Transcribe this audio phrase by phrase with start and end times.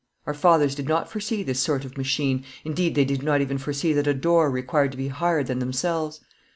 [0.25, 3.93] Our fathers did not foresee this sort of machine, indeed they did not even foresee
[3.93, 6.21] that a door required to be higher than themselves.